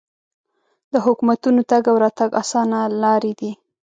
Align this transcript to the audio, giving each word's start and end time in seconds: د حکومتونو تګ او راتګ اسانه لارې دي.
د 0.91 0.93
حکومتونو 1.05 1.61
تګ 1.71 1.83
او 1.91 1.95
راتګ 2.03 2.31
اسانه 2.41 2.79
لارې 3.03 3.33
دي. 3.39 3.51